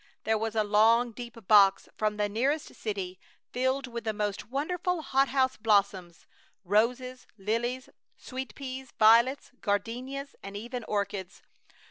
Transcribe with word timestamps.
There 0.23 0.35
was 0.39 0.55
a 0.55 0.63
long, 0.63 1.11
deep 1.11 1.37
box 1.47 1.87
from 1.95 2.17
the 2.17 2.27
nearest 2.27 2.73
city 2.73 3.19
filled 3.53 3.85
with 3.85 4.03
the 4.03 4.13
most 4.13 4.47
wonderful 4.49 5.03
hothouse 5.03 5.57
blossoms: 5.57 6.25
roses, 6.63 7.27
lilies, 7.37 7.87
sweet 8.17 8.55
peas, 8.55 8.93
violets, 8.97 9.51
gardenias, 9.61 10.35
and 10.41 10.57
even 10.57 10.83
orchids. 10.85 11.43